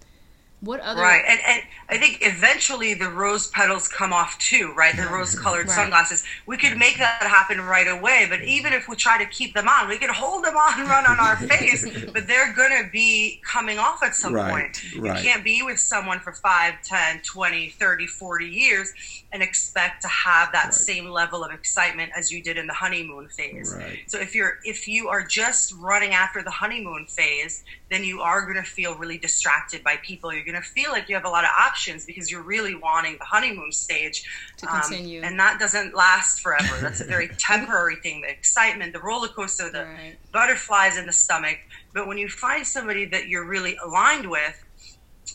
[0.60, 1.22] What other right?
[1.28, 4.96] And, and I think eventually the rose petals come off too, right?
[4.96, 5.74] The rose-colored right.
[5.74, 6.24] sunglasses.
[6.46, 9.68] We could make that happen right away, but even if we try to keep them
[9.68, 12.90] on, we can hold them on and run on our face, but they're going to
[12.90, 14.50] be coming off at some right.
[14.50, 14.82] point.
[14.98, 15.22] Right.
[15.22, 18.92] You can't be with someone for 5, 10, 20, 30, 40 years
[19.32, 23.28] and expect to have that same level of excitement as you did in the honeymoon
[23.28, 23.76] phase.
[24.06, 28.42] So if you're if you are just running after the honeymoon phase, then you are
[28.42, 30.32] going to feel really distracted by people.
[30.32, 33.16] You're going to feel like you have a lot of options because you're really wanting
[33.18, 34.24] the honeymoon stage
[34.56, 35.20] to continue.
[35.20, 36.80] Um, and that doesn't last forever.
[36.80, 38.22] That's a very temporary thing.
[38.22, 40.16] The excitement, the roller coaster, the right.
[40.32, 41.58] butterflies in the stomach.
[41.92, 44.64] But when you find somebody that you're really aligned with,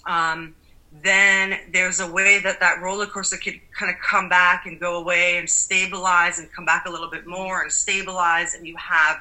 [0.07, 0.55] um,
[1.03, 4.97] then there's a way that that roller coaster could kind of come back and go
[4.99, 9.17] away and stabilize and come back a little bit more and stabilize, and you have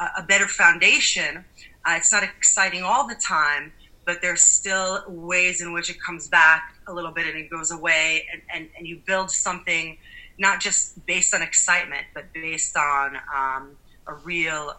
[0.00, 1.44] a, a better foundation
[1.84, 3.72] uh, it's not exciting all the time,
[4.04, 7.70] but there's still ways in which it comes back a little bit and it goes
[7.70, 9.96] away, and, and, and you build something
[10.38, 14.74] not just based on excitement, but based on um, a real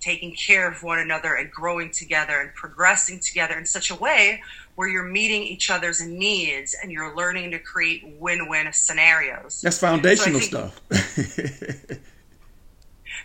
[0.00, 4.40] taking care of one another and growing together and progressing together in such a way
[4.76, 9.60] where you're meeting each other's needs and you're learning to create win-win scenarios.
[9.60, 11.98] That's foundational so stuff.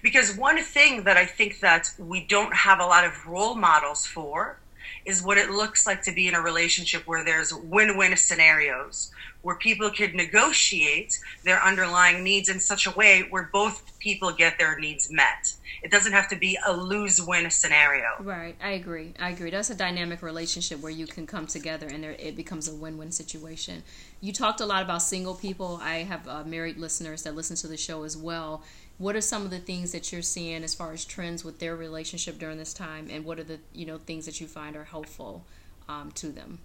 [0.04, 4.06] Because one thing that I think that we don't have a lot of role models
[4.06, 4.60] for
[5.06, 9.12] is what it looks like to be in a relationship where there's win-win scenarios
[9.44, 14.58] where people could negotiate their underlying needs in such a way where both people get
[14.58, 15.54] their needs met.
[15.84, 18.06] It doesn't have to be a lose-win scenario.
[18.22, 19.14] Right, I agree.
[19.20, 19.50] I agree.
[19.50, 23.12] That's a dynamic relationship where you can come together and there, it becomes a win-win
[23.12, 23.84] situation.
[24.22, 25.78] You talked a lot about single people.
[25.84, 28.64] I have uh, married listeners that listen to the show as well
[28.98, 31.76] what are some of the things that you're seeing as far as trends with their
[31.76, 33.08] relationship during this time?
[33.10, 35.46] And what are the you know things that you find are helpful
[35.90, 36.60] um, to them?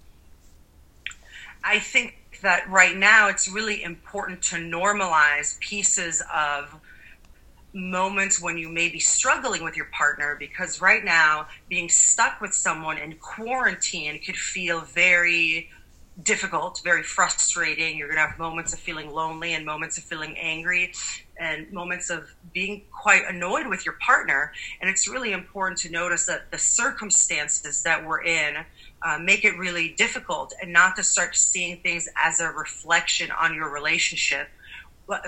[1.64, 6.81] I think that right now it's really important to normalize pieces of
[7.75, 12.55] moments when you may be struggling with your partner because right now being stuck with
[12.55, 15.69] someone in quarantine could feel very
[16.23, 17.97] difficult, very frustrating.
[17.97, 20.93] You're going to have moments of feeling lonely and moments of feeling angry
[21.38, 24.53] and moments of being quite annoyed with your partner.
[24.81, 28.64] And it's really important to notice that the circumstances that we're in
[29.03, 33.55] uh, make it really difficult and not to start seeing things as a reflection on
[33.55, 34.48] your relationship.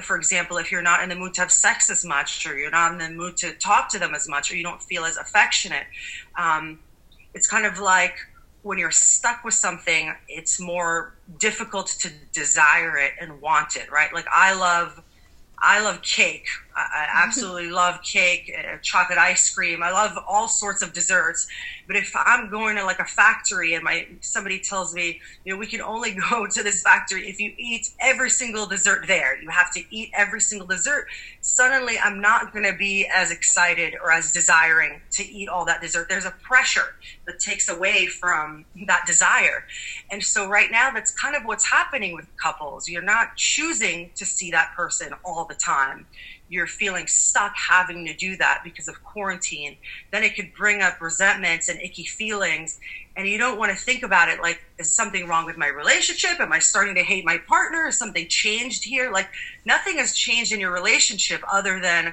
[0.03, 2.71] For example, if you're not in the mood to have sex as much, or you're
[2.71, 5.17] not in the mood to talk to them as much, or you don't feel as
[5.17, 5.87] affectionate,
[6.37, 6.81] um,
[7.33, 8.15] it's kind of like
[8.63, 14.13] when you're stuck with something, it's more difficult to desire it and want it, right?
[14.13, 15.03] Like I love
[15.63, 16.47] I love cake.
[16.93, 19.83] I absolutely love cake, uh, chocolate ice cream.
[19.83, 21.47] I love all sorts of desserts.
[21.87, 25.59] But if I'm going to like a factory and my somebody tells me, you know,
[25.59, 29.41] we can only go to this factory if you eat every single dessert there.
[29.43, 31.07] You have to eat every single dessert.
[31.41, 35.81] Suddenly, I'm not going to be as excited or as desiring to eat all that
[35.81, 36.09] dessert.
[36.09, 36.95] There's a pressure
[37.27, 39.65] that takes away from that desire.
[40.11, 42.89] And so right now, that's kind of what's happening with couples.
[42.89, 46.07] You're not choosing to see that person all the time
[46.51, 49.77] you're feeling stuck having to do that because of quarantine,
[50.11, 52.81] then it could bring up resentments and icky feelings.
[53.17, 56.41] And you don't want to think about it like, is something wrong with my relationship?
[56.41, 57.87] Am I starting to hate my partner?
[57.87, 59.13] Is something changed here?
[59.13, 59.29] Like,
[59.65, 62.13] nothing has changed in your relationship other than,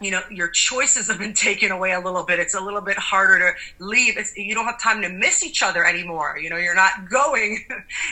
[0.00, 2.38] you know, your choices have been taken away a little bit.
[2.38, 3.38] It's a little bit harder
[3.78, 4.16] to leave.
[4.16, 6.38] It's, you don't have time to miss each other anymore.
[6.38, 7.62] You know, you're not going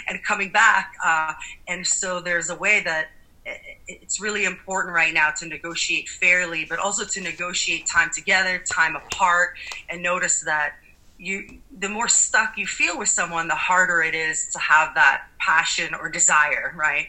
[0.08, 0.92] and coming back.
[1.02, 1.32] Uh,
[1.68, 3.08] and so there's a way that
[3.44, 8.96] it's really important right now to negotiate fairly, but also to negotiate time together, time
[8.96, 9.50] apart,
[9.88, 10.74] and notice that
[11.18, 15.22] you the more stuck you feel with someone, the harder it is to have that
[15.38, 17.08] passion or desire, right?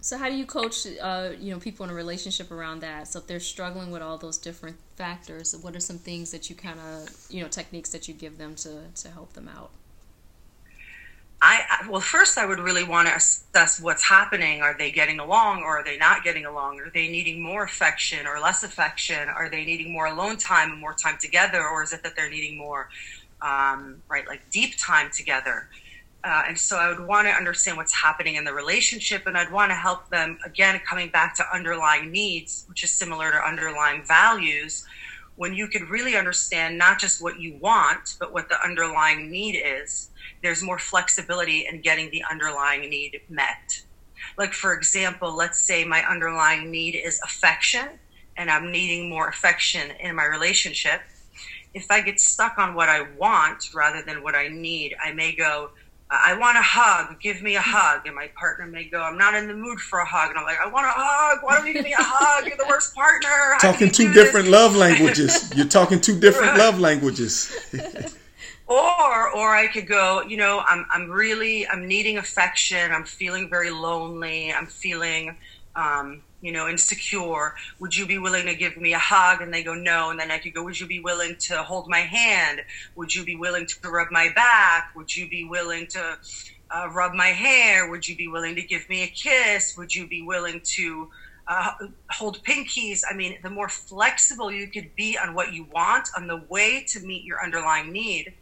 [0.00, 3.08] So how do you coach uh, you know people in a relationship around that?
[3.08, 6.56] So if they're struggling with all those different factors, what are some things that you
[6.56, 9.70] kind of you know techniques that you give them to to help them out?
[11.42, 14.62] I well, first I would really want to assess what's happening.
[14.62, 16.80] Are they getting along, or are they not getting along?
[16.80, 19.28] Are they needing more affection or less affection?
[19.28, 22.30] Are they needing more alone time and more time together, or is it that they're
[22.30, 22.88] needing more,
[23.42, 25.68] um, right, like deep time together?
[26.24, 29.52] Uh, and so I would want to understand what's happening in the relationship, and I'd
[29.52, 34.02] want to help them again, coming back to underlying needs, which is similar to underlying
[34.04, 34.84] values.
[35.36, 39.60] When you could really understand not just what you want, but what the underlying need
[39.62, 40.08] is,
[40.46, 43.82] there's more flexibility in getting the underlying need met.
[44.38, 47.88] Like, for example, let's say my underlying need is affection,
[48.36, 51.00] and I'm needing more affection in my relationship.
[51.74, 55.32] If I get stuck on what I want rather than what I need, I may
[55.32, 55.70] go,
[56.08, 57.20] I want a hug.
[57.20, 58.06] Give me a hug.
[58.06, 60.30] And my partner may go, I'm not in the mood for a hug.
[60.30, 61.38] And I'm like, I want a hug.
[61.42, 62.46] Why don't you give me a hug?
[62.46, 63.56] You're the worst partner.
[63.60, 65.52] talking two different love languages.
[65.56, 67.52] You're talking two different love languages.
[68.66, 72.90] or, or I could go, you know, I'm, I'm really, I'm needing affection.
[72.92, 74.52] I'm feeling very lonely.
[74.52, 75.36] I'm feeling,
[75.76, 77.54] um, you know, insecure.
[77.78, 79.40] Would you be willing to give me a hug?
[79.40, 80.10] And they go, no.
[80.10, 82.62] And then I could go, would you be willing to hold my hand?
[82.96, 84.90] Would you be willing to rub my back?
[84.96, 86.18] Would you be willing to
[86.70, 87.88] uh, rub my hair?
[87.88, 89.76] Would you be willing to give me a kiss?
[89.76, 91.10] Would you be willing to
[91.48, 91.70] uh,
[92.10, 93.02] hold pinkies?
[93.08, 96.84] I mean, the more flexible you could be on what you want, on the way
[96.88, 98.34] to meet your underlying need,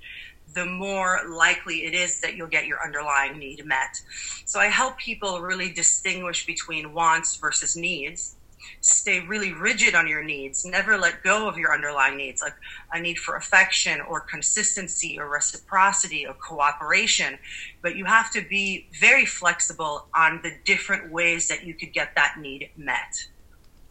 [0.54, 4.00] the more likely it is that you'll get your underlying need met.
[4.44, 8.36] So I help people really distinguish between wants versus needs.
[8.80, 10.64] Stay really rigid on your needs.
[10.64, 12.54] Never let go of your underlying needs, like
[12.92, 17.38] a need for affection or consistency or reciprocity or cooperation.
[17.82, 22.14] But you have to be very flexible on the different ways that you could get
[22.14, 23.26] that need met.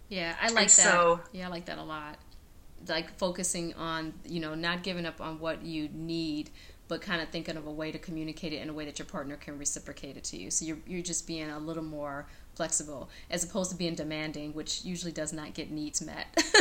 [0.10, 0.72] Yeah, I like and that.
[0.72, 2.18] So, yeah, I like that a lot
[2.88, 6.50] like focusing on you know not giving up on what you need
[6.88, 9.06] but kind of thinking of a way to communicate it in a way that your
[9.06, 10.52] partner can reciprocate it to you.
[10.52, 14.86] So you're, you're just being a little more flexible as opposed to being demanding which
[14.86, 16.28] usually does not get needs met.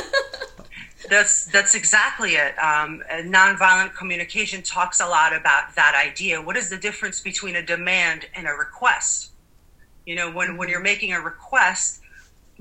[1.11, 2.55] That's that's exactly it.
[2.59, 6.41] Um, nonviolent communication talks a lot about that idea.
[6.41, 9.33] What is the difference between a demand and a request?
[10.07, 10.71] You know when, when mm-hmm.
[10.71, 12.02] you're making a request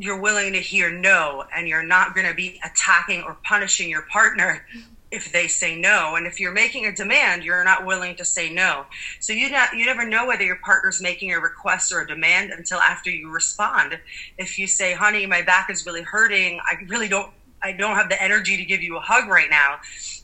[0.01, 4.01] you're willing to hear no and you're not going to be attacking or punishing your
[4.03, 4.65] partner
[5.11, 6.15] if they say no.
[6.15, 8.85] And if you're making a demand you're not willing to say no.
[9.19, 12.49] So you not you never know whether your partner's making a request or a demand
[12.51, 13.99] until after you respond.
[14.39, 16.59] If you say honey my back is really hurting.
[16.65, 19.77] I really don't i don't have the energy to give you a hug right now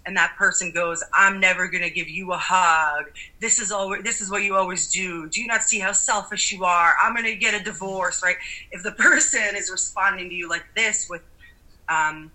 [0.08, 3.06] and that person goes, "I'm never to give you a hug.
[3.42, 5.30] This is always this is what you always do.
[5.30, 6.96] Do you not see how selfish you are?
[7.02, 8.38] I'm to get a divorce." Right?
[8.72, 11.24] If the person is responding to you like this with
[11.90, 12.32] um,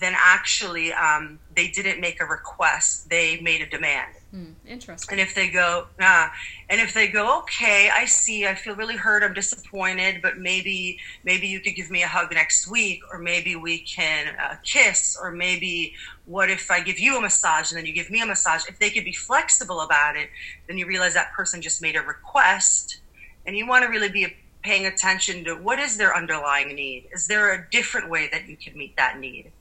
[0.00, 4.12] then actually um, they didn't make a request; they made a demand.
[4.34, 5.12] Mm, interesting.
[5.12, 6.28] And if they go, uh,
[6.68, 10.98] and if they go, okay, I see, I feel really hurt, I'm disappointed, but maybe,
[11.24, 15.16] maybe you could give me a hug next week, or maybe we can uh, kiss,
[15.20, 15.94] or maybe
[16.26, 18.66] what if I give you a massage and then you give me a massage?
[18.68, 20.28] If they could be flexible about it,
[20.66, 23.00] then you realize that person just made a request,
[23.46, 27.08] and you want to really be paying attention to what is their underlying need.
[27.12, 29.52] Is there a different way that you can meet that need?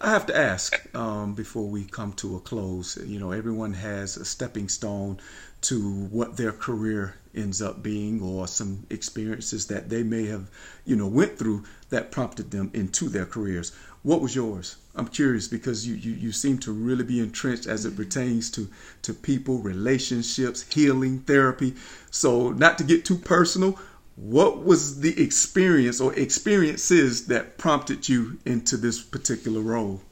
[0.00, 2.96] I have to ask um, before we come to a close.
[2.96, 5.18] You know, everyone has a stepping stone
[5.62, 10.48] to what their career ends up being, or some experiences that they may have,
[10.84, 13.72] you know, went through that prompted them into their careers.
[14.02, 14.76] What was yours?
[14.94, 18.68] I'm curious because you, you, you seem to really be entrenched as it pertains to,
[19.02, 21.74] to people, relationships, healing, therapy.
[22.10, 23.78] So, not to get too personal,
[24.16, 30.02] what was the experience or experiences that prompted you into this particular role?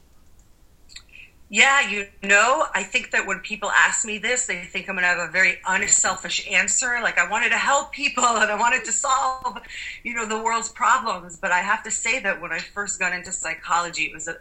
[1.51, 5.01] Yeah, you know, I think that when people ask me this, they think I'm going
[5.01, 6.99] to have a very unselfish answer.
[7.01, 9.57] Like I wanted to help people and I wanted to solve,
[10.03, 11.37] you know, the world's problems.
[11.37, 14.37] But I have to say that when I first got into psychology, it was a,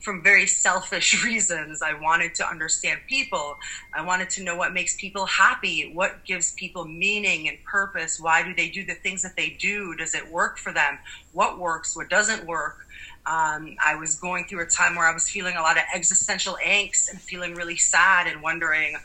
[0.00, 1.82] from very selfish reasons.
[1.82, 3.56] I wanted to understand people.
[3.94, 8.20] I wanted to know what makes people happy, what gives people meaning and purpose.
[8.20, 9.94] Why do they do the things that they do?
[9.96, 10.98] Does it work for them?
[11.32, 11.96] What works?
[11.96, 12.86] What doesn't work?
[13.26, 16.56] Um, I was going through a time where I was feeling a lot of existential
[16.64, 18.96] angst and feeling really sad and wondering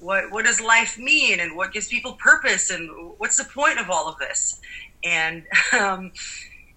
[0.00, 3.88] what what does life mean and what gives people purpose and what's the point of
[3.88, 4.60] all of this
[5.02, 5.44] and
[5.80, 6.12] um,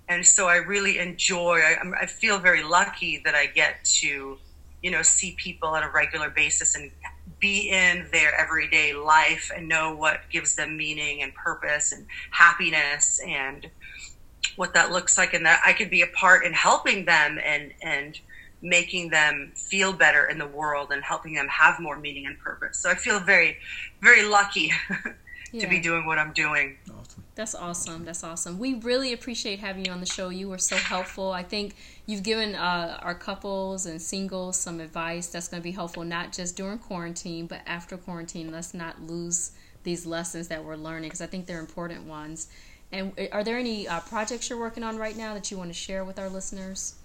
[0.09, 1.59] and so I really enjoy.
[1.59, 4.37] I, I, feel very lucky that I get to,
[4.81, 6.91] you know, see people on a regular basis and
[7.39, 13.19] be in their everyday life and know what gives them meaning and purpose and happiness
[13.25, 13.69] and
[14.55, 17.73] what that looks like, and that I could be a part in helping them and
[17.81, 18.19] and
[18.61, 22.79] making them feel better in the world and helping them have more meaning and purpose.
[22.79, 23.57] So I feel very,
[24.01, 24.71] very lucky
[25.03, 25.13] to
[25.51, 25.69] yeah.
[25.69, 26.77] be doing what I'm doing.
[27.37, 28.03] That's awesome.
[28.03, 28.57] That's awesome.
[28.57, 30.29] We really appreciate having you on the show.
[30.29, 31.31] You were so helpful.
[31.31, 31.75] I think
[32.07, 36.33] you've given uh, our couples and singles some advice that's going to be helpful not
[36.33, 38.51] just during quarantine, but after quarantine.
[38.51, 39.51] Let's not lose
[39.83, 42.47] these lessons that we're learning because I think they're important ones.
[42.91, 45.69] And uh, are there any uh, projects you're working on right now that you want
[45.69, 46.95] to share with our listeners?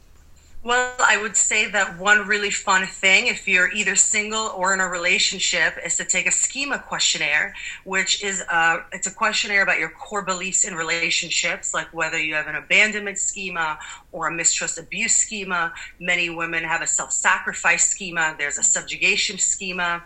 [0.64, 4.78] Well, I would say that one really fun thing, if you're either single or in
[4.78, 7.52] a relationship, is to take a schema questionnaire,
[7.82, 12.34] which is a, it's a questionnaire about your core beliefs in relationships, like whether you
[12.34, 13.76] have an abandonment schema
[14.12, 15.72] or a mistrust abuse schema.
[15.98, 18.36] Many women have a self-sacrifice schema.
[18.38, 20.04] There's a subjugation schema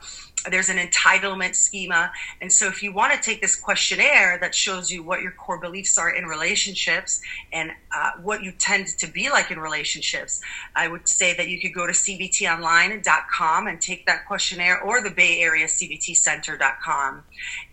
[0.50, 2.12] there's an entitlement schema.
[2.40, 5.58] And so, if you want to take this questionnaire that shows you what your core
[5.58, 7.20] beliefs are in relationships
[7.52, 10.40] and uh, what you tend to be like in relationships,
[10.74, 15.10] I would say that you could go to cbtonline.com and take that questionnaire or the
[15.10, 17.24] Bay Area CBT Center.com.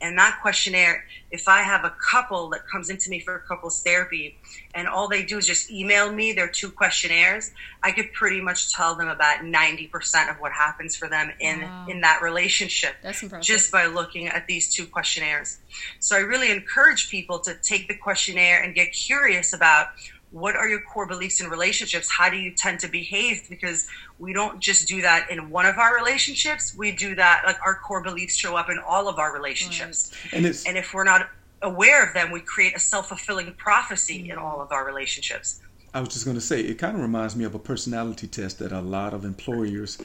[0.01, 4.38] And that questionnaire, if I have a couple that comes into me for couples therapy,
[4.76, 7.50] and all they do is just email me their two questionnaires,
[7.82, 11.88] I could pretty much tell them about 90% of what happens for them in, wow.
[11.90, 12.94] in that relationship.
[13.42, 15.58] Just by looking at these two questionnaires.
[16.00, 19.88] So I really encourage people to take the questionnaire and get curious about
[20.34, 22.10] what are your core beliefs in relationships?
[22.10, 23.48] How do you tend to behave?
[23.50, 26.76] Because we don't just do that in one of our relationships.
[26.76, 30.12] We do that, like our core beliefs show up in all of our relationships.
[30.26, 30.44] Right.
[30.44, 31.30] And, and if we're not
[31.62, 35.62] aware of them, we create a self fulfilling prophecy in all of our relationships.
[35.94, 38.58] I was just going to say, it kind of reminds me of a personality test
[38.58, 40.00] that a lot of employers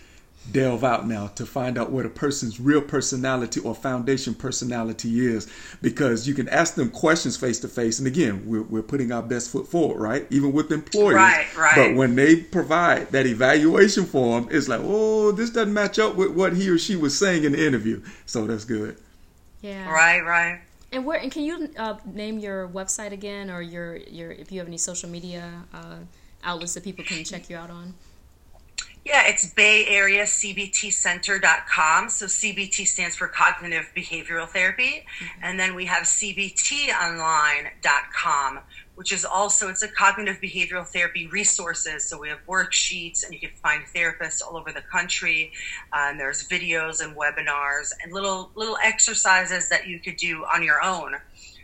[0.51, 5.47] delve out now to find out what a person's real personality or foundation personality is.
[5.83, 9.23] Because you can ask them questions face to face and again we're, we're putting our
[9.23, 10.27] best foot forward right?
[10.31, 11.15] Even with employers.
[11.15, 11.75] Right, right.
[11.75, 16.31] but when they provide that evaluation form it's like oh this doesn't match up with
[16.31, 18.03] what he or she was saying in the interview.
[18.27, 18.97] So that's good.
[19.61, 19.91] Yeah.
[19.91, 20.61] Right right.
[20.91, 24.59] And where and can you uh, name your website again, or your your if you
[24.59, 25.97] have any social media uh,
[26.43, 27.95] outlets that people can check you out on?
[29.05, 32.11] Yeah, it's Bay Area CBT Center.com.
[32.11, 35.07] So CBT stands for Cognitive Behavioral Therapy.
[35.21, 35.41] Mm-hmm.
[35.43, 38.59] And then we have CBTOnline.com,
[38.97, 42.05] which is also it's a cognitive behavioral therapy resources.
[42.05, 45.53] So we have worksheets, and you can find therapists all over the country.
[45.93, 50.63] Uh, and there's videos and webinars and little little exercises that you could do on
[50.63, 51.15] your own,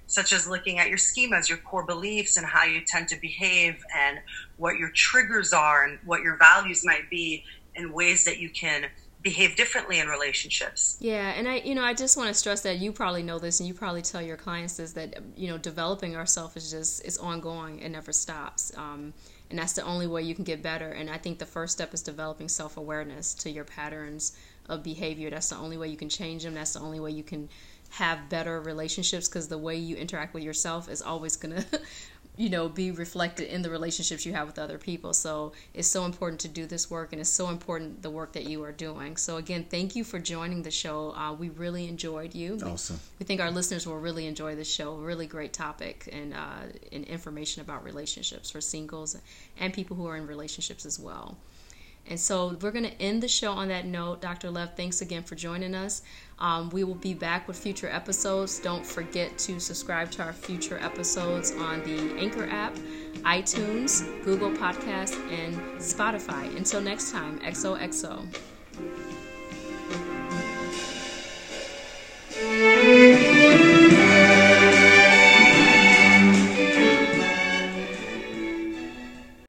[0.07, 3.83] such as looking at your schemas, your core beliefs, and how you tend to behave,
[3.97, 4.19] and
[4.57, 7.45] what your triggers are, and what your values might be,
[7.77, 8.87] and ways that you can
[9.25, 10.99] behave differently in relationships.
[11.01, 13.59] Yeah, and I you know, I just want to stress that you probably know this
[13.59, 17.19] and you probably tell your clients this that you know, developing ourselves is just it's
[17.19, 17.81] ongoing.
[17.81, 18.71] It never stops.
[18.77, 19.15] Um,
[19.51, 21.95] and that's the only way you can get better and I think the first step
[21.95, 24.37] is developing self-awareness to your patterns
[24.69, 25.31] of behavior.
[25.31, 26.55] That's the only way you can change them.
[26.55, 27.49] That's the only way you can
[27.95, 31.81] have better relationships because the way you interact with yourself is always going to
[32.37, 35.13] you know be reflected in the relationships you have with other people.
[35.15, 38.45] So it's so important to do this work and it's so important the work that
[38.45, 39.17] you are doing.
[39.17, 41.15] So again thank you for joining the show.
[41.15, 42.59] Uh, we really enjoyed you.
[42.65, 42.99] Awesome.
[43.21, 44.97] we think our listeners will really enjoy the show.
[44.97, 49.17] Really great topic and, uh, and information about relationships for singles
[49.59, 51.37] and people who are in relationships as well
[52.07, 54.21] and so we're going to end the show on that note.
[54.21, 54.51] Dr.
[54.51, 56.03] Lev, thanks again for joining us.
[56.39, 58.59] Um, we will be back with future episodes.
[58.59, 62.75] Don't forget to subscribe to our future episodes on the Anchor app,
[63.23, 66.55] iTunes, Google Podcast, and Spotify.
[66.57, 68.27] Until next time, XOXO.